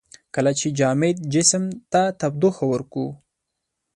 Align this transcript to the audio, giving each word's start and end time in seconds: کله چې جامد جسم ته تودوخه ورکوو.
کله 0.35 0.51
چې 0.59 0.67
جامد 0.79 1.17
جسم 1.33 1.63
ته 1.91 2.01
تودوخه 2.19 2.63
ورکوو. 2.73 3.09